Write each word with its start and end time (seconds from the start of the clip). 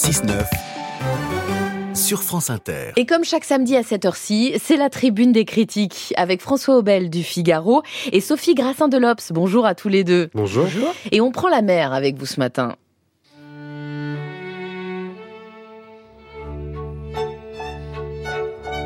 6-9 0.00 0.46
sur 1.94 2.22
France 2.22 2.48
Inter. 2.48 2.92
Et 2.96 3.04
comme 3.04 3.22
chaque 3.22 3.44
samedi 3.44 3.76
à 3.76 3.82
cette 3.82 4.06
heure-ci, 4.06 4.54
c'est 4.58 4.78
la 4.78 4.88
tribune 4.88 5.30
des 5.30 5.44
critiques 5.44 6.14
avec 6.16 6.40
François 6.40 6.78
Aubel 6.78 7.10
du 7.10 7.22
Figaro 7.22 7.82
et 8.10 8.22
Sophie 8.22 8.54
Grassin 8.54 8.88
de. 8.88 8.98
Bonjour 9.30 9.66
à 9.66 9.74
tous 9.74 9.90
les 9.90 10.02
deux. 10.02 10.30
Bonjour. 10.32 10.64
Et 11.12 11.20
on 11.20 11.30
prend 11.32 11.50
la 11.50 11.60
mer 11.60 11.92
avec 11.92 12.16
vous 12.16 12.24
ce 12.24 12.40
matin. 12.40 12.76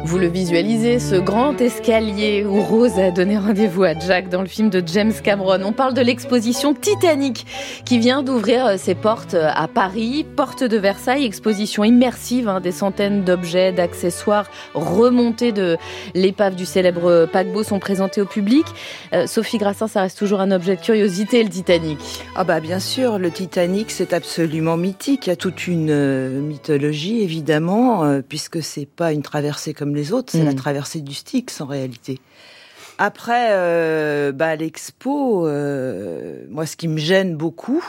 Vous 0.06 0.18
le 0.18 0.26
visualisez, 0.26 0.98
ce 0.98 1.14
grand 1.14 1.58
escalier 1.62 2.44
où 2.44 2.60
Rose 2.60 2.98
a 2.98 3.10
donné 3.10 3.38
rendez-vous 3.38 3.84
à 3.84 3.98
Jack 3.98 4.28
dans 4.28 4.42
le 4.42 4.48
film 4.48 4.68
de 4.68 4.82
James 4.86 5.14
Cameron. 5.24 5.62
On 5.64 5.72
parle 5.72 5.94
de 5.94 6.02
l'exposition 6.02 6.74
Titanic 6.74 7.46
qui 7.86 7.98
vient 7.98 8.22
d'ouvrir 8.22 8.66
euh, 8.66 8.76
ses 8.76 8.94
portes 8.94 9.32
euh, 9.32 9.48
à 9.54 9.66
Paris, 9.66 10.26
porte 10.36 10.62
de 10.62 10.76
Versailles, 10.76 11.24
exposition 11.24 11.84
immersive, 11.84 12.48
hein, 12.48 12.60
des 12.60 12.70
centaines 12.70 13.24
d'objets, 13.24 13.72
d'accessoires 13.72 14.50
remontés 14.74 15.52
de 15.52 15.78
l'épave 16.14 16.54
du 16.54 16.66
célèbre 16.66 17.24
paquebot 17.24 17.62
sont 17.62 17.78
présentés 17.78 18.20
au 18.20 18.26
public. 18.26 18.66
Euh, 19.14 19.26
Sophie 19.26 19.56
Grassin, 19.56 19.88
ça 19.88 20.02
reste 20.02 20.18
toujours 20.18 20.40
un 20.40 20.50
objet 20.50 20.76
de 20.76 20.82
curiosité, 20.82 21.42
le 21.42 21.48
Titanic. 21.48 21.98
Ah 22.36 22.44
bah 22.44 22.60
bien 22.60 22.78
sûr, 22.78 23.18
le 23.18 23.30
Titanic 23.30 23.90
c'est 23.90 24.12
absolument 24.12 24.76
mythique. 24.76 25.26
Il 25.26 25.30
y 25.30 25.32
a 25.32 25.36
toute 25.36 25.66
une 25.66 26.40
mythologie 26.42 27.22
évidemment, 27.22 28.20
puisque 28.28 28.62
c'est 28.62 28.86
pas 28.86 29.10
une 29.10 29.22
traversée 29.22 29.72
comme 29.72 29.93
les 29.94 30.12
autres, 30.12 30.32
c'est 30.32 30.44
la 30.44 30.52
mm. 30.52 30.56
traversée 30.56 31.00
du 31.00 31.14
Styx 31.14 31.60
en 31.60 31.66
réalité. 31.66 32.20
Après, 32.98 33.48
euh, 33.50 34.32
bah, 34.32 34.54
l'expo, 34.56 35.46
euh, 35.46 36.44
moi, 36.48 36.66
ce 36.66 36.76
qui 36.76 36.86
me 36.86 36.98
gêne 36.98 37.36
beaucoup, 37.36 37.84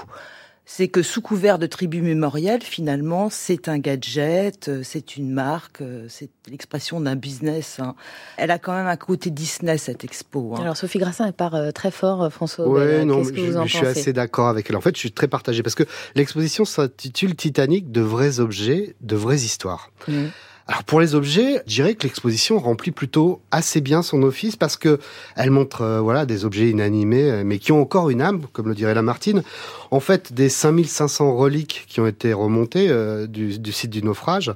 c'est 0.66 0.88
que 0.88 1.04
sous 1.04 1.22
couvert 1.22 1.60
de 1.60 1.68
tribu 1.68 2.02
mémorielle, 2.02 2.64
finalement, 2.64 3.30
c'est 3.30 3.70
un 3.70 3.78
gadget, 3.78 4.68
euh, 4.68 4.82
c'est 4.84 5.16
une 5.16 5.30
marque, 5.30 5.84
c'est 6.10 6.30
l'expression 6.50 7.00
d'un 7.00 7.16
business. 7.16 7.80
Hein. 7.80 7.94
Elle 8.38 8.50
a 8.50 8.58
quand 8.58 8.74
même 8.74 8.88
un 8.88 8.98
côté 8.98 9.30
Disney 9.30 9.78
cette 9.78 10.04
expo. 10.04 10.56
Hein. 10.56 10.62
Alors 10.62 10.76
Sophie 10.76 10.98
Grassin, 10.98 11.28
elle 11.28 11.34
part 11.34 11.56
très 11.76 11.92
fort, 11.92 12.32
François. 12.34 12.68
Oui, 12.68 13.06
non, 13.06 13.24
que 13.24 13.36
je, 13.36 13.64
je 13.64 13.78
suis 13.78 13.86
assez 13.86 14.12
d'accord 14.12 14.48
avec 14.48 14.68
elle. 14.72 14.76
En 14.76 14.82
fait, 14.82 14.96
je 14.96 15.00
suis 15.02 15.12
très 15.12 15.28
partagé 15.28 15.62
parce 15.62 15.76
que 15.76 15.84
l'exposition 16.16 16.66
s'intitule 16.66 17.36
Titanic 17.36 17.92
de 17.92 18.02
vrais 18.02 18.40
objets, 18.40 18.96
de 19.02 19.16
vraies 19.16 19.42
histoires. 19.42 19.92
Mm. 20.08 20.26
Alors 20.68 20.84
pour 20.84 21.00
les 21.00 21.14
objets, 21.14 21.62
je 21.68 21.76
dirais 21.76 21.94
que 21.94 22.04
l'exposition 22.04 22.58
remplit 22.58 22.90
plutôt 22.90 23.40
assez 23.52 23.82
bien 23.82 24.02
son 24.02 24.24
office 24.24 24.56
parce 24.56 24.78
que 24.78 25.00
elle 25.36 25.52
montre 25.52 25.82
euh, 25.82 26.02
voilà 26.02 26.26
des 26.26 26.44
objets 26.44 26.72
inanimés 26.72 27.30
euh, 27.30 27.44
mais 27.46 27.60
qui 27.60 27.72
ont 27.72 27.82
encore 27.82 28.10
une 28.10 28.20
âme, 28.20 28.42
comme 28.52 28.68
le 28.68 28.74
dirait 28.74 28.96
Lamartine. 28.96 29.44
En 29.92 30.00
fait, 30.00 30.34
des 30.34 30.50
5500 30.50 31.36
reliques 31.36 31.86
qui 31.88 32.00
ont 32.00 32.08
été 32.08 32.34
remontées 32.34 32.88
euh, 32.90 33.28
du, 33.28 33.60
du, 33.60 33.72
site 33.72 33.92
du 33.92 34.02
naufrage 34.02 34.54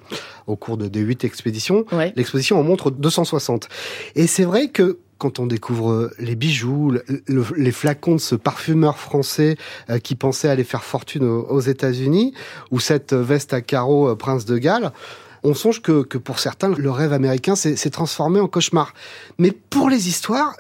au 0.47 0.55
cours 0.55 0.77
de 0.77 0.87
des 0.87 1.01
huit 1.01 1.23
expéditions, 1.23 1.85
l'exposition 2.15 2.59
en 2.59 2.63
montre 2.63 2.89
260. 2.89 3.69
Et 4.15 4.25
c'est 4.25 4.45
vrai 4.45 4.69
que 4.69 4.97
quand 5.19 5.37
on 5.37 5.45
découvre 5.45 6.09
les 6.17 6.35
bijoux, 6.35 6.93
les 7.27 7.71
flacons 7.71 8.15
de 8.15 8.21
ce 8.21 8.35
parfumeur 8.35 8.97
français 8.97 9.57
qui 10.01 10.15
pensait 10.15 10.47
aller 10.47 10.63
faire 10.63 10.83
fortune 10.83 11.25
aux, 11.25 11.43
aux 11.43 11.59
États-Unis, 11.59 12.33
ou 12.71 12.79
cette 12.79 13.13
veste 13.13 13.53
à 13.53 13.61
carreaux 13.61 14.15
Prince 14.15 14.45
de 14.45 14.57
Galles, 14.57 14.93
on 15.43 15.53
songe 15.53 15.81
que, 15.81 16.01
pour 16.01 16.39
certains, 16.39 16.69
le 16.69 16.91
rêve 16.91 17.13
américain 17.13 17.55
s'est 17.55 17.89
transformé 17.89 18.39
en 18.39 18.47
cauchemar. 18.47 18.93
Mais 19.37 19.51
pour 19.51 19.89
les 19.89 20.07
histoires, 20.07 20.55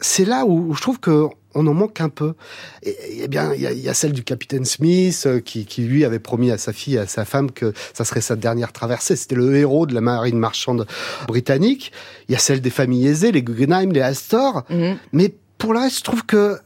c'est 0.00 0.24
là 0.24 0.44
où, 0.44 0.74
je 0.74 0.80
trouve 0.80 1.00
que 1.00 1.26
on 1.56 1.68
en 1.68 1.74
manque 1.74 2.00
un 2.00 2.08
peu. 2.08 2.34
Et, 2.82 3.28
bien, 3.28 3.54
il 3.54 3.60
y 3.60 3.88
a, 3.88 3.94
celle 3.94 4.12
du 4.12 4.24
capitaine 4.24 4.64
Smith 4.64 5.22
euh, 5.26 5.38
qui, 5.38 5.64
lui 5.82 6.04
avait 6.04 6.18
promis 6.18 6.50
à 6.50 6.58
sa 6.58 6.72
fille 6.72 6.96
et 6.96 6.98
à 6.98 7.06
sa 7.06 7.24
femme 7.24 7.52
que 7.52 7.72
ça 7.92 8.04
serait 8.04 8.20
sa 8.20 8.34
dernière 8.34 8.72
traversée. 8.72 9.14
C'était 9.14 9.36
le 9.36 9.54
héros 9.54 9.86
de 9.86 9.94
la 9.94 10.00
marine 10.00 10.36
marchande 10.36 10.84
britannique. 11.28 11.92
Il 12.28 12.32
y 12.32 12.34
a 12.34 12.38
celle 12.38 12.60
des 12.60 12.70
familles 12.70 13.06
aisées, 13.06 13.30
les 13.30 13.42
Guggenheim, 13.42 13.92
les 13.92 14.00
Astor. 14.00 14.64
Mhm. 14.68 14.96
Mais 15.12 15.32
pour 15.56 15.74
le 15.74 15.78
reste, 15.78 15.98
je 15.98 16.02
trouve 16.02 16.26
que 16.26 16.58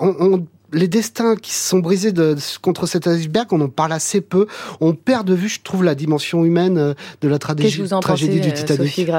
on 0.00 0.46
les 0.72 0.88
destins 0.88 1.36
qui 1.36 1.52
se 1.52 1.68
sont 1.68 1.78
brisés 1.78 2.12
de, 2.12 2.36
contre 2.60 2.86
cet 2.86 3.06
iceberg, 3.06 3.52
on 3.52 3.60
en 3.60 3.68
parle 3.68 3.92
assez 3.92 4.20
peu. 4.20 4.46
On 4.80 4.94
perd 4.94 5.26
de 5.26 5.34
vue, 5.34 5.48
je 5.48 5.60
trouve, 5.62 5.84
la 5.84 5.94
dimension 5.94 6.44
humaine 6.44 6.78
euh, 6.78 6.94
de 7.22 7.28
la 7.28 7.38
tragédie, 7.38 7.88
tragédie 8.00 8.40
du 8.40 8.48
euh, 8.48 8.52
Titanic. 8.52 9.10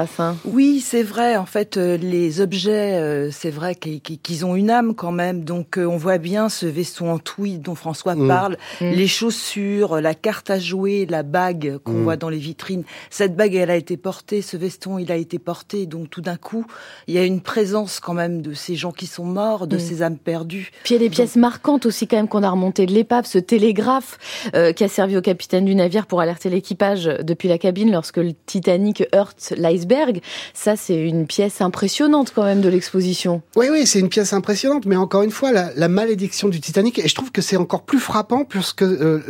Oui, 0.44 0.80
c'est 0.84 1.02
vrai. 1.02 1.36
En 1.36 1.46
fait, 1.46 1.76
euh, 1.76 1.96
les 1.96 2.40
objets, 2.40 3.30
c'est 3.32 3.50
vrai 3.50 3.74
qu'ils 3.74 4.46
ont 4.46 4.54
une 4.54 4.70
âme 4.70 4.94
quand 4.94 5.12
même. 5.12 5.44
Donc, 5.44 5.78
on 5.78 5.96
voit 5.96 6.18
bien 6.18 6.48
ce 6.48 6.66
vaisseau 6.66 7.06
en 7.06 7.18
tweed 7.18 7.62
dont 7.62 7.74
François 7.74 8.14
mm. 8.14 8.28
parle, 8.28 8.56
mm. 8.80 8.90
les 8.90 9.08
chaussures, 9.08 10.00
la 10.00 10.14
carte 10.14 10.50
à 10.50 10.58
jouer, 10.58 11.06
la 11.08 11.22
bague 11.22 11.78
qu'on 11.84 11.92
mm. 11.92 12.02
voit 12.02 12.16
dans 12.16 12.28
les 12.28 12.38
vitrines. 12.38 12.84
Cette 13.10 13.34
bague, 13.34 13.54
elle 13.54 13.70
a 13.70 13.76
été 13.76 13.96
portée, 13.96 14.42
ce 14.42 14.56
veston, 14.56 14.98
il 14.98 15.10
a 15.10 15.16
été 15.16 15.38
porté. 15.38 15.86
Donc, 15.86 16.10
tout 16.10 16.20
d'un 16.20 16.36
coup, 16.36 16.64
il 17.08 17.14
y 17.14 17.18
a 17.18 17.24
une 17.24 17.40
présence 17.40 17.98
quand 17.98 18.14
même 18.14 18.42
de 18.42 18.54
ces 18.54 18.76
gens 18.76 18.92
qui 18.92 19.06
sont 19.06 19.24
morts, 19.24 19.66
de 19.66 19.78
ces 19.78 20.02
âmes 20.02 20.18
perdues. 20.18 20.70
Puis 20.84 20.94
il 20.94 21.02
y 21.02 21.04
a 21.04 21.08
des 21.08 21.10
pièces 21.10 21.36
marquante 21.40 21.86
aussi 21.86 22.06
quand 22.06 22.16
même 22.16 22.28
qu'on 22.28 22.42
a 22.42 22.50
remonté 22.50 22.86
de 22.86 22.92
l'épave, 22.92 23.26
ce 23.26 23.38
télégraphe 23.38 24.18
euh, 24.54 24.72
qui 24.72 24.84
a 24.84 24.88
servi 24.88 25.16
au 25.16 25.20
capitaine 25.20 25.64
du 25.64 25.74
navire 25.74 26.06
pour 26.06 26.20
alerter 26.20 26.50
l'équipage 26.50 27.06
depuis 27.22 27.48
la 27.48 27.58
cabine 27.58 27.90
lorsque 27.90 28.18
le 28.18 28.32
Titanic 28.46 29.04
heurte 29.14 29.52
l'iceberg. 29.56 30.20
Ça, 30.54 30.76
c'est 30.76 30.96
une 30.96 31.26
pièce 31.26 31.60
impressionnante 31.60 32.32
quand 32.34 32.44
même 32.44 32.60
de 32.60 32.68
l'exposition. 32.68 33.42
Oui, 33.56 33.66
oui, 33.70 33.86
c'est 33.86 33.98
une 33.98 34.08
pièce 34.08 34.32
impressionnante, 34.32 34.86
mais 34.86 34.96
encore 34.96 35.22
une 35.22 35.30
fois, 35.30 35.50
la, 35.52 35.88
malédiction 35.88 36.48
du 36.48 36.60
Titanic, 36.60 37.00
et 37.00 37.08
je 37.08 37.14
trouve 37.16 37.32
que 37.32 37.42
c'est 37.42 37.56
encore 37.56 37.82
plus 37.82 37.98
frappant 37.98 38.44
puisque 38.44 38.82
euh, 38.82 39.20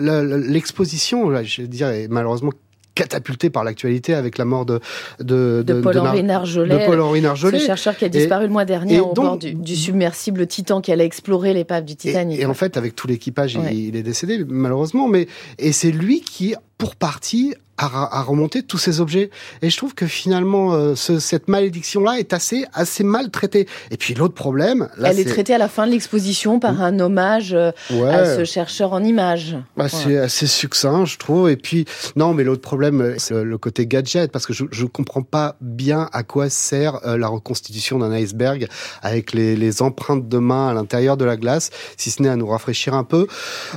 l'exposition, 0.47 1.33
je 1.43 1.63
dirais 1.63 2.07
malheureusement 2.11 2.53
catapulté 3.01 3.49
par 3.49 3.65
l'actualité 3.65 4.15
avec 4.15 4.37
la 4.37 4.45
mort 4.45 4.67
de 4.67 4.79
de, 5.21 5.63
de, 5.67 5.81
Paul-Henri 5.81 6.23
Narjolet, 6.23 7.59
ce 7.59 7.65
chercheur 7.65 7.97
qui 7.97 8.05
a 8.05 8.09
disparu 8.11 8.45
le 8.45 8.53
mois 8.53 8.67
dernier 8.67 9.01
au 9.01 9.15
bord 9.15 9.39
du, 9.39 9.77
submersible 9.77 10.47
Titan 10.47 10.83
qui 10.83 10.93
allait 10.93 11.07
explorer 11.07 11.55
l'épave 11.55 11.85
du 11.85 11.97
Titanic. 11.97 12.39
Et, 12.39 12.45
en 12.45 12.55
fait, 12.55 12.77
avec 12.77 12.95
tout 12.95 13.07
l'équipage, 13.07 13.59
il, 13.73 13.97
est 13.97 14.03
décédé 14.03 14.45
malheureusement, 14.47 15.09
mais 15.09 15.29
et 15.59 15.73
c'est 15.73 15.91
lui 15.91 16.21
qui, 16.21 16.55
pour 16.77 16.95
partie, 16.95 17.55
à, 17.81 18.23
remonter 18.23 18.63
tous 18.63 18.79
ces 18.79 19.01
objets. 19.01 19.31
Et 19.63 19.71
je 19.71 19.77
trouve 19.77 19.95
que 19.95 20.07
finalement, 20.07 20.75
euh, 20.75 20.95
cette 20.95 21.49
malédiction-là 21.49 22.19
est 22.19 22.33
assez, 22.33 22.65
assez 22.73 23.05
mal 23.05 23.31
traitée. 23.31 23.67
Et 23.91 23.97
puis 23.97 24.15
l'autre 24.15 24.35
problème... 24.35 24.89
Elle 25.03 25.19
est... 25.19 25.25
traitée 25.25 25.55
à 25.55 25.59
la 25.59 25.69
fin 25.69 25.87
de 25.87 25.93
l'exposition 25.93 26.61
par 26.61 26.83
un 26.83 26.99
hommage 27.01 27.55
euh, 27.55 27.73
à 28.07 28.37
ce 28.37 28.45
chercheur 28.45 28.93
en 28.93 29.03
images. 29.03 29.57
Bah, 29.77 29.89
C'est 29.89 30.19
assez 30.19 30.47
succinct, 30.47 31.05
je 31.05 31.19
trouve. 31.19 31.51
Et 31.51 31.57
puis, 31.57 31.87
non, 32.17 32.35
mais 32.35 32.45
l'autre 32.45 32.63
problème, 32.63 33.15
c'est 33.19 33.43
le 33.43 33.59
côté 33.59 33.87
gadget, 33.87 34.31
parce 34.31 34.47
que 34.47 34.53
je 34.53 34.65
ne 34.65 34.89
comprends 34.89 35.23
pas 35.23 35.57
bien 35.61 36.09
à 36.13 36.23
quoi 36.23 36.51
sert 36.51 37.07
euh, 37.07 37.17
la 37.17 37.29
reconstitution 37.29 37.99
d'un 37.99 38.13
iceberg 38.13 38.67
avec 39.03 39.33
les, 39.33 39.57
les, 39.57 39.83
empreintes 39.83 40.29
de 40.29 40.39
main 40.39 40.69
à 40.69 40.75
l'intérieur 40.75 41.17
de 41.17 41.25
la 41.25 41.37
glace, 41.37 41.71
si 41.97 42.11
ce 42.11 42.23
n'est 42.23 42.29
à 42.29 42.37
nous 42.37 42.49
rafraîchir 42.49 42.93
un 42.95 43.05
peu. 43.05 43.27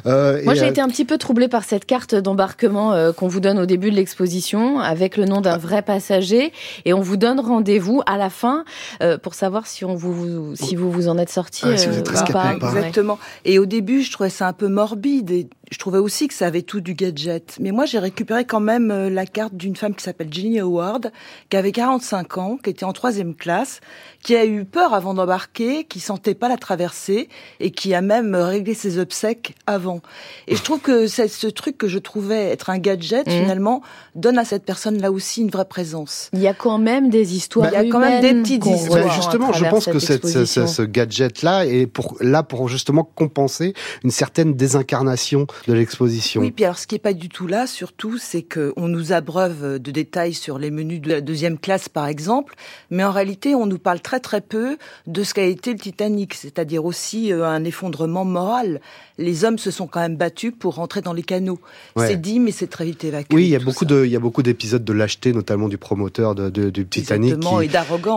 Moi, 0.06 0.56
j'ai 0.56 0.68
été 0.68 0.82
un 0.82 0.88
petit 0.88 1.06
peu 1.06 1.18
troublée 1.18 1.48
par 1.48 1.64
cette 1.64 1.86
carte 1.86 2.16
d'embarquement 2.16 3.14
qu'on 3.14 3.28
vous 3.28 3.40
donne 3.40 3.60
au 3.60 3.66
début 3.66 3.92
l'exposition 3.96 4.80
avec 4.80 5.18
le 5.18 5.26
nom 5.26 5.42
d'un 5.42 5.58
vrai 5.58 5.82
passager 5.82 6.52
et 6.86 6.94
on 6.94 7.02
vous 7.02 7.18
donne 7.18 7.40
rendez-vous 7.40 8.02
à 8.06 8.18
la 8.18 8.30
fin 8.30 8.66
euh, 9.02 9.18
pour 9.18 9.34
savoir 9.34 9.68
si 9.68 9.86
on 9.86 9.96
vous 9.96 10.56
si 10.56 10.76
vous 10.76 10.92
vous 10.92 11.08
en 11.08 11.18
êtes 11.18 11.30
sorti 11.30 11.66
ah, 11.66 11.78
si 11.78 11.88
vous 11.88 11.98
êtes 11.98 12.10
euh, 12.10 12.32
pas. 12.32 12.54
Exactement. 12.54 13.20
Et 13.46 13.60
au 13.60 13.66
début, 13.66 14.02
je 14.02 14.12
trouvais 14.12 14.30
ça 14.30 14.48
un 14.48 14.54
peu 14.54 14.68
morbide 14.68 15.32
et 15.32 15.48
je 15.72 15.80
trouvais 15.80 15.98
aussi 15.98 16.28
que 16.28 16.34
ça 16.34 16.48
avait 16.48 16.62
tout 16.62 16.82
du 16.82 16.94
gadget. 16.94 17.58
Mais 17.60 17.72
moi, 17.72 17.86
j'ai 17.86 18.00
récupéré 18.00 18.46
quand 18.46 18.60
même 18.60 18.92
euh, 18.92 19.10
la 19.10 19.26
carte 19.26 19.56
d'une 19.56 19.76
femme 19.76 19.96
qui 19.96 20.04
s'appelle 20.04 20.32
Jenny 20.32 20.60
Howard, 20.60 21.12
qui 21.50 21.58
avait 21.58 21.72
45 21.72 22.38
ans, 22.38 22.58
qui 22.64 22.70
était 22.70 22.86
en 22.86 22.94
troisième 22.94 23.34
classe, 23.34 23.80
qui 24.22 24.36
a 24.36 24.46
eu 24.46 24.66
peur 24.66 24.94
avant 24.94 25.14
d'embarquer, 25.14 25.86
qui 25.86 26.00
sentait 26.00 26.36
pas 26.36 26.48
la 26.48 26.58
traversée 26.58 27.30
et 27.60 27.72
qui 27.72 27.94
a 27.94 28.02
même 28.02 28.36
réglé 28.36 28.74
ses 28.74 29.00
obsèques 29.00 29.56
avant. 29.66 30.02
Et 30.48 30.56
je 30.56 30.64
trouve 30.64 30.80
que 30.80 31.08
c'est 31.08 31.28
ce 31.28 31.48
truc 31.48 31.78
que 31.78 31.88
je 31.88 32.00
trouvais 32.00 32.50
être 32.50 32.70
un 32.70 32.78
gadget, 32.78 33.26
mmh. 33.28 33.32
finalement, 33.32 33.82
donne 34.16 34.38
à 34.38 34.46
cette 34.46 34.66
personne 34.66 35.02
là 35.02 35.12
aussi 35.12 35.42
une 35.42 35.50
vraie 35.50 35.66
présence. 35.66 36.30
Il 36.34 36.40
y 36.40 36.48
a 36.48 36.54
quand 36.54 36.78
même 36.78 37.10
des 37.10 37.36
histoires. 37.36 37.70
il 37.72 37.74
y 37.74 37.76
a 37.76 37.90
quand 37.90 38.00
même 38.00 38.22
des 38.22 38.34
petites 38.42 38.66
histoires. 38.66 39.12
justement, 39.14 39.54
je 39.54 39.66
pense 39.66 39.86
que 39.86 40.00
cette, 40.00 40.28
ce, 40.28 40.46
ce 40.46 40.82
gadget-là 40.82 41.66
est 41.66 41.88
pour, 41.88 42.18
là 42.20 42.44
pour 42.44 42.70
justement 42.70 43.04
compenser 43.04 43.74
une 44.04 44.12
certaine 44.12 44.54
désincarnation 44.54 45.48
de 45.68 45.74
l'exposition. 45.74 46.42
Oui, 46.42 46.52
puis 46.52 46.66
alors 46.66 46.78
ce 46.78 46.88
qui 46.88 46.96
est 46.96 47.00
pas 47.00 47.14
du 47.14 47.30
tout 47.30 47.48
là, 47.48 47.68
surtout, 47.68 48.18
c'est 48.18 48.44
qu'on 48.44 48.88
nous 48.88 49.12
abreuve 49.12 49.80
de 49.80 49.92
détails 49.92 50.34
sur 50.34 50.60
les 50.60 50.72
menus 50.72 51.02
de 51.02 51.10
la 51.10 51.22
deuxième 51.22 51.58
classe, 51.58 51.90
par 51.90 52.08
exemple, 52.08 52.56
mais 52.90 53.04
en 53.04 53.12
réalité, 53.12 53.56
on 53.56 53.66
nous 53.66 53.80
parle 53.80 54.02
très 54.02 54.20
très 54.20 54.42
peu 54.42 54.78
de 55.08 55.24
ce 55.24 55.34
qu'a 55.34 55.44
été 55.44 55.74
le 55.74 55.80
Titanic, 55.80 56.34
c'est-à-dire 56.34 56.86
aussi 56.86 57.32
euh, 57.32 57.46
un 57.46 57.64
effondrement 57.64 58.26
moral. 58.26 58.82
Les 59.18 59.46
hommes 59.46 59.58
se 59.58 59.72
sont 59.72 59.88
quand 59.88 60.00
même 60.00 60.18
battus 60.18 60.54
pour 60.58 60.76
rentrer 60.76 61.02
dans 61.02 61.14
les 61.14 61.24
canaux. 61.24 61.60
C'est 61.98 62.20
dit, 62.20 62.40
mais 62.40 62.52
c'est 62.52 62.68
très 62.68 62.86
vite 62.86 63.04
évacué. 63.04 63.36
Oui, 63.36 63.44
il 63.44 63.50
y 63.50 63.56
a 63.56 63.60
beaucoup 63.60 63.73
beaucoup 63.74 63.86
de, 63.86 64.06
il 64.06 64.12
y 64.12 64.16
a 64.16 64.20
beaucoup 64.20 64.44
d'épisodes 64.44 64.84
de 64.84 64.94
lâcheté, 64.94 65.34
notamment 65.34 65.68
du 65.68 65.78
promoteur 65.78 66.36
de, 66.36 66.50
de 66.50 66.70
du 66.70 66.86
Titanic, 66.86 67.40
qui, 67.40 67.48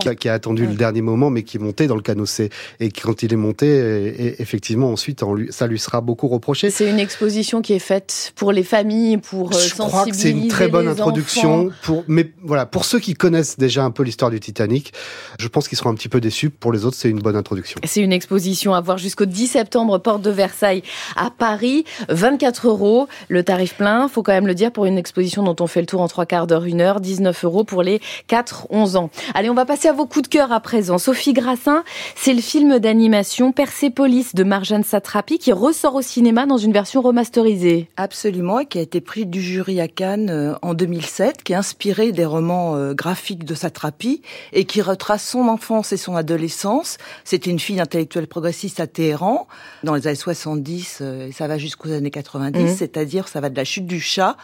et 0.09 0.17
qui, 0.17 0.29
a, 0.29 0.35
attendu 0.35 0.67
le 0.67 0.75
dernier 0.75 1.03
moment, 1.03 1.31
mais 1.31 1.43
qui 1.43 1.57
est 1.57 1.61
monté 1.61 1.87
dans 1.87 1.97
le 1.97 2.03
canot 2.03 2.27
C. 2.27 2.51
Et 2.81 2.91
quand 2.91 3.23
il 3.23 3.33
est 3.33 3.37
monté, 3.37 3.67
et, 3.67 4.43
effectivement, 4.43 4.91
ensuite, 4.93 5.23
ça 5.51 5.67
lui 5.67 5.79
sera 5.79 6.01
beaucoup 6.01 6.29
reproché. 6.29 6.71
C'est 6.71 6.89
une 6.89 6.99
exposition 6.99 7.63
qui 7.63 7.73
est 7.73 7.81
faite 7.81 8.33
pour 8.37 8.53
les 8.53 8.63
familles, 8.63 9.19
pour 9.19 9.53
Je 9.53 9.75
crois 9.75 10.07
que 10.07 10.15
c'est 10.15 10.31
une 10.31 10.49
très 10.49 10.69
bonne 10.69 10.89
introduction. 10.89 11.71
Pour, 11.83 12.05
mais 12.09 12.33
voilà, 12.43 12.67
pour 12.67 12.85
ceux 12.85 12.99
qui 12.99 13.15
connaissent 13.15 13.59
déjà 13.59 13.85
un 13.85 13.91
peu 13.91 14.03
l'histoire 14.03 14.31
du 14.31 14.41
Titanic, 14.41 14.93
je 15.39 15.49
pense 15.49 15.69
qu'ils 15.69 15.79
seront 15.79 15.91
un 15.91 15.95
petit 15.95 16.09
peu 16.09 16.21
déçus. 16.21 16.51
Pour 16.51 16.73
les 16.73 16.85
autres, 16.85 16.97
c'est 16.97 17.11
une 17.11 17.21
bonne 17.21 17.37
introduction. 17.37 17.81
C'est 17.85 18.01
une 18.01 18.13
exposition 18.13 18.75
à 18.75 18.81
voir 18.81 18.99
jusqu'au 18.99 19.25
10 19.25 19.47
septembre, 19.47 19.99
porte 19.99 20.23
de 20.23 20.31
Versailles 20.31 20.83
à 21.17 21.31
Paris. 21.31 21.85
24 22.09 22.69
euros, 22.69 23.09
le 23.29 23.43
tarif 23.43 23.75
plein. 23.75 24.09
Faut 24.09 24.23
quand 24.23 24.33
même 24.33 24.47
le 24.47 24.55
dire 24.55 24.73
pour 24.73 24.87
une 24.87 24.99
exposition 24.99 25.36
dont 25.43 25.57
on 25.61 25.67
fait 25.67 25.81
le 25.81 25.87
tour 25.87 26.01
en 26.01 26.09
trois 26.09 26.27
quarts 26.27 26.47
d'heure, 26.47 26.65
une 26.65 26.81
heure. 26.81 27.01
19 27.01 27.45
euros 27.45 27.65
pour 27.65 27.83
les 27.83 28.01
4-11 28.29 28.97
ans. 28.97 29.11
Allez, 29.35 29.51
on 29.51 29.55
va 29.55 29.65
passer 29.65 29.89
à 29.89 29.93
vos 29.93 30.07
coups 30.07 30.29
de 30.29 30.29
cœur 30.29 30.53
à 30.53 30.61
présent. 30.61 30.99
Sophie 30.99 31.33
Grassin, 31.33 31.85
c'est 32.15 32.35
le 32.35 32.41
film 32.41 32.79
d'animation 32.79 33.53
Persepolis 33.53 34.35
de 34.35 34.45
Marjane 34.45 34.85
Satrapi 34.85 35.39
qui 35.39 35.53
ressort 35.53 35.95
au 35.95 36.03
cinéma 36.03 36.47
dans 36.47 36.59
une 36.59 36.73
version 36.73 37.01
remasterisée. 37.01 37.89
Absolument, 37.97 38.61
et 38.61 38.67
qui 38.67 38.79
a 38.79 38.83
été 38.83 39.01
pris 39.01 39.27
du 39.27 39.41
jury 39.41 39.81
à 39.81 39.89
Cannes 39.89 40.31
euh, 40.31 40.55
en 40.63 40.75
2007, 40.75 41.43
qui 41.43 41.53
est 41.53 41.57
inspiré 41.57 42.13
des 42.13 42.25
romans 42.25 42.77
euh, 42.77 42.95
graphiques 42.95 43.45
de 43.45 43.55
Satrapi 43.55 44.23
et 44.53 44.65
qui 44.65 44.83
retrace 44.83 45.27
son 45.27 45.49
enfance 45.49 45.93
et 45.93 45.97
son 45.97 46.17
adolescence. 46.17 46.99
C'était 47.25 47.51
une 47.51 47.61
fille 47.61 47.81
intellectuelle 47.81 48.27
progressiste 48.27 48.81
à 48.81 48.87
Téhéran 48.87 49.47
dans 49.85 49.95
les 49.95 50.07
années 50.07 50.17
70 50.17 50.99
euh, 51.01 51.29
et 51.29 51.33
ça 51.33 51.47
va 51.47 51.59
jusqu'aux 51.59 51.91
années 51.91 52.11
90, 52.11 52.59
mmh. 52.59 52.69
c'est-à-dire 52.69 53.29
ça 53.29 53.41
va 53.41 53.51
de 53.51 53.57
la 53.57 53.65
chute 53.65 53.87
du 53.87 54.01
chat 54.01 54.37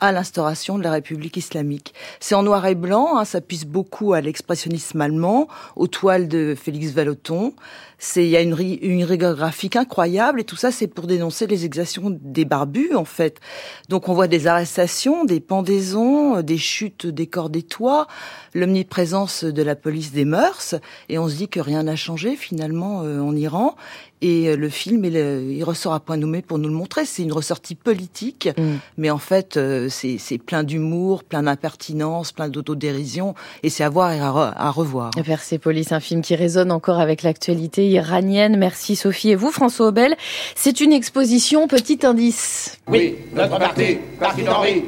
à 0.00 0.12
l'instauration 0.12 0.78
de 0.78 0.82
la 0.82 0.92
République 0.92 1.36
islamique. 1.36 1.94
C'est 2.18 2.34
en 2.34 2.42
noir 2.42 2.66
et 2.66 2.74
blanc, 2.74 3.16
hein, 3.16 3.24
ça 3.24 3.40
puise 3.40 3.64
beaucoup 3.64 4.12
à 4.12 4.20
l'expressionnisme 4.20 5.00
allemand, 5.00 5.48
aux 5.76 5.86
toiles 5.86 6.28
de 6.28 6.54
Félix 6.60 6.92
Vallotton. 6.92 7.54
C'est 7.98 8.24
il 8.24 8.30
y 8.30 8.36
a 8.36 8.40
une, 8.40 8.56
une 8.58 9.04
rigueur 9.04 9.36
graphique 9.36 9.76
incroyable 9.76 10.40
et 10.40 10.44
tout 10.44 10.56
ça 10.56 10.72
c'est 10.72 10.86
pour 10.86 11.06
dénoncer 11.06 11.46
les 11.46 11.66
exactions 11.66 12.08
des 12.08 12.46
barbus 12.46 12.94
en 12.94 13.04
fait. 13.04 13.40
Donc 13.90 14.08
on 14.08 14.14
voit 14.14 14.26
des 14.26 14.46
arrestations, 14.46 15.26
des 15.26 15.40
pendaisons, 15.40 16.40
des 16.40 16.56
chutes 16.56 17.06
des 17.06 17.26
corps 17.26 17.50
des 17.50 17.62
toits, 17.62 18.06
l'omniprésence 18.54 19.44
de 19.44 19.62
la 19.62 19.76
police 19.76 20.12
des 20.12 20.24
mœurs 20.24 20.76
et 21.10 21.18
on 21.18 21.28
se 21.28 21.34
dit 21.34 21.48
que 21.48 21.60
rien 21.60 21.82
n'a 21.82 21.96
changé 21.96 22.36
finalement 22.36 23.02
euh, 23.02 23.20
en 23.20 23.36
Iran 23.36 23.76
et 24.22 24.48
euh, 24.48 24.56
le 24.56 24.68
film, 24.68 25.04
il, 25.04 25.16
il, 25.16 25.64
ressort 25.64 25.94
à 25.94 26.00
point 26.00 26.16
nommé 26.16 26.42
pour 26.42 26.58
nous 26.58 26.68
le 26.68 26.74
montrer. 26.74 27.04
C'est 27.04 27.22
une 27.22 27.32
ressortie 27.32 27.74
politique, 27.74 28.48
mm. 28.56 28.76
mais 28.98 29.10
en 29.10 29.18
fait, 29.18 29.56
euh, 29.56 29.88
c'est 29.90 30.38
plein 30.38 30.62
d'humour, 30.62 31.24
plein 31.24 31.42
d'impertinence, 31.42 32.32
plein 32.32 32.48
d'autodérision, 32.48 33.34
et 33.62 33.70
c'est 33.70 33.84
à 33.84 33.88
voir 33.88 34.12
et 34.12 34.20
à, 34.20 34.70
revoir. 34.70 35.10
Persepolis, 35.24 35.92
un 35.92 36.00
film 36.00 36.22
qui 36.22 36.34
résonne 36.34 36.72
encore 36.72 36.98
avec 36.98 37.22
l'actualité 37.22 37.88
iranienne. 37.88 38.56
Merci 38.56 38.96
Sophie. 38.96 39.30
Et 39.30 39.36
vous, 39.36 39.50
François 39.50 39.88
Aubel, 39.88 40.16
c'est 40.54 40.80
une 40.80 40.92
exposition 40.92 41.68
Petit 41.68 42.00
Indice. 42.04 42.78
Oui, 42.88 43.16
notre 43.34 43.58
parti, 43.58 43.98
parti 44.18 44.42
d'Henri. 44.42 44.84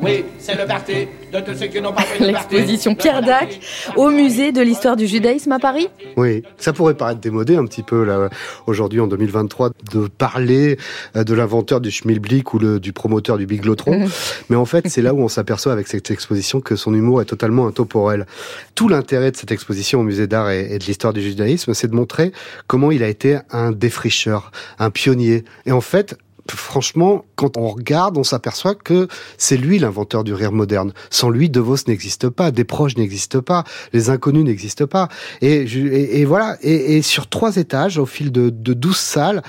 Oui, 0.00 0.24
c'est 0.38 0.54
le 0.54 0.66
parti 0.66 1.08
L'exposition 2.20 2.94
Pierre 2.94 3.22
Dac 3.22 3.60
au 3.96 4.10
musée 4.10 4.52
de 4.52 4.60
l'histoire 4.60 4.96
du 4.96 5.06
judaïsme 5.06 5.52
à 5.52 5.58
Paris. 5.58 5.88
Oui, 6.16 6.42
ça 6.58 6.72
pourrait 6.72 6.94
paraître 6.94 7.20
démodé 7.20 7.56
un 7.56 7.64
petit 7.64 7.82
peu 7.82 8.04
là 8.04 8.28
aujourd'hui 8.66 9.00
en 9.00 9.06
2023 9.06 9.70
de 9.92 10.08
parler 10.08 10.78
euh, 11.16 11.24
de 11.24 11.34
l'inventeur 11.34 11.80
du 11.80 11.90
schmilblick 11.90 12.52
ou 12.54 12.58
le, 12.58 12.80
du 12.80 12.92
promoteur 12.92 13.38
du 13.38 13.46
biglotron. 13.46 14.00
Mhm. 14.00 14.10
Mais 14.50 14.56
en 14.56 14.64
fait, 14.64 14.86
c'est 14.88 15.02
là 15.02 15.14
où 15.14 15.20
on 15.20 15.28
s'aperçoit 15.28 15.72
avec 15.72 15.88
cette 15.88 16.10
exposition 16.10 16.60
que 16.60 16.76
son 16.76 16.94
humour 16.94 17.22
est 17.22 17.26
totalement 17.26 17.66
intemporel. 17.66 18.26
Tout 18.74 18.88
l'intérêt 18.88 19.30
de 19.30 19.36
cette 19.36 19.52
exposition 19.52 20.00
au 20.00 20.02
musée 20.02 20.26
d'art 20.26 20.50
et, 20.50 20.78
de 20.78 20.84
l'histoire 20.84 21.12
du 21.12 21.22
judaïsme, 21.22 21.74
c'est 21.74 21.88
de 21.88 21.94
montrer 21.94 22.32
comment 22.66 22.90
il 22.90 23.02
a 23.02 23.08
été 23.08 23.38
un 23.50 23.72
défricheur, 23.72 24.52
un 24.78 24.90
pionnier. 24.90 25.44
Et 25.66 25.72
en 25.72 25.80
fait, 25.80 26.16
franchement, 26.50 27.24
quand 27.36 27.56
on 27.56 27.68
regarde, 27.68 28.18
on 28.18 28.24
s'aperçoit 28.24 28.74
que 28.74 29.08
c'est 29.38 29.56
lui 29.56 29.78
l'inventeur 29.78 30.24
du 30.24 30.34
rire 30.34 30.52
moderne. 30.52 30.92
Sans 31.10 31.30
lui, 31.30 31.50
De 31.50 31.60
Vos 31.60 31.76
n'existe 31.86 32.28
pas, 32.28 32.50
des 32.50 32.64
proches 32.64 32.96
n'existent 32.96 33.42
pas, 33.42 33.64
les 33.92 34.10
inconnus 34.10 34.44
n'existent 34.44 34.86
pas. 34.86 35.08
Et, 35.40 35.66
et, 36.20 36.24
voilà. 36.24 36.56
Et, 36.62 36.96
et, 36.96 37.02
sur 37.02 37.28
trois 37.28 37.56
étages, 37.56 37.98
au 37.98 38.06
fil 38.06 38.32
de, 38.32 38.50
de 38.50 38.74
12 38.74 38.96
salles, 38.96 39.42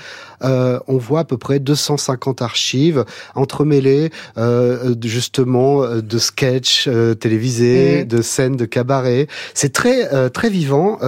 euh, 0.44 0.78
on 0.88 0.96
voit 0.96 1.20
à 1.20 1.24
peu 1.24 1.38
près 1.38 1.58
250 1.58 2.42
archives 2.42 3.04
entremêlées, 3.34 4.10
euh, 4.36 4.94
justement, 5.02 5.82
euh, 5.82 6.02
de 6.02 6.18
sketchs 6.18 6.86
euh, 6.88 7.14
télévisés, 7.14 8.04
mmh. 8.04 8.08
de 8.08 8.22
scènes 8.22 8.56
de 8.56 8.64
cabaret. 8.64 9.26
C'est 9.54 9.72
très 9.72 10.12
euh, 10.12 10.28
très 10.28 10.50
vivant. 10.50 10.98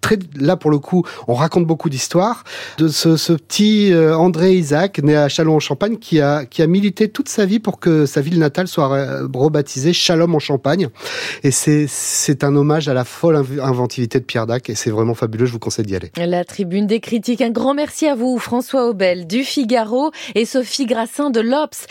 très 0.00 0.18
là 0.36 0.56
pour 0.56 0.70
le 0.70 0.78
coup, 0.78 1.04
on 1.28 1.34
raconte 1.34 1.66
beaucoup 1.66 1.90
d'histoires 1.90 2.44
de 2.78 2.88
ce, 2.88 3.16
ce 3.16 3.32
petit 3.32 3.92
André 3.94 4.54
Isaac 4.54 4.98
né 5.02 5.16
à 5.16 5.19
Châlons-en-Champagne 5.28 5.98
qui 5.98 6.20
a, 6.20 6.44
qui 6.44 6.62
a 6.62 6.66
milité 6.66 7.08
toute 7.08 7.28
sa 7.28 7.46
vie 7.46 7.58
pour 7.58 7.80
que 7.80 8.06
sa 8.06 8.20
ville 8.20 8.38
natale 8.38 8.68
soit 8.68 8.92
euh, 8.92 9.28
rebaptisée 9.32 9.92
Chalom 9.92 10.34
en 10.34 10.38
Champagne. 10.38 10.88
Et 11.42 11.50
c'est, 11.50 11.86
c'est 11.88 12.44
un 12.44 12.54
hommage 12.56 12.88
à 12.88 12.94
la 12.94 13.04
folle 13.04 13.36
inventivité 13.62 14.20
de 14.20 14.24
Pierre 14.24 14.46
Dac 14.46 14.70
et 14.70 14.74
c'est 14.74 14.90
vraiment 14.90 15.14
fabuleux, 15.14 15.46
je 15.46 15.52
vous 15.52 15.58
conseille 15.58 15.86
d'y 15.86 15.96
aller. 15.96 16.10
La 16.16 16.44
tribune 16.44 16.86
des 16.86 17.00
critiques, 17.00 17.40
un 17.40 17.50
grand 17.50 17.74
merci 17.74 18.06
à 18.06 18.14
vous 18.14 18.38
François 18.38 18.88
Aubel 18.88 19.26
du 19.26 19.44
Figaro 19.44 20.10
et 20.34 20.44
Sophie 20.44 20.86
Grassin 20.86 21.30
de 21.30 21.40
l'Obs. 21.40 21.86